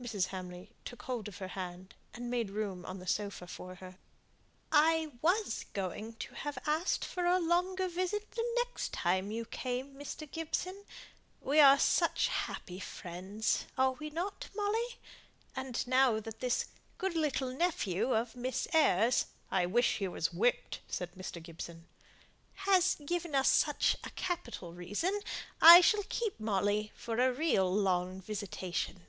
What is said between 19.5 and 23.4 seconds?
"I wish he was whipped," said Mr. Gibson." has given